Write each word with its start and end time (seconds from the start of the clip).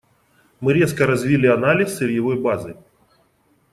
Мы 0.61 0.73
резко 0.73 1.05
развили 1.05 1.45
анализ 1.45 1.93
сырьевой 1.97 2.35
базы. 2.41 2.75